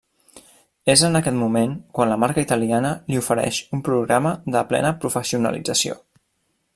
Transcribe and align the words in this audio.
És 0.93 1.01
en 1.09 1.17
aquest 1.19 1.37
moment 1.41 1.75
quan 1.97 2.13
la 2.13 2.17
marca 2.23 2.45
italiana 2.47 2.95
li 3.11 3.21
ofereix 3.23 3.61
un 3.79 3.85
programa 3.91 4.35
de 4.57 4.67
plena 4.73 4.97
professionalització. 5.05 6.01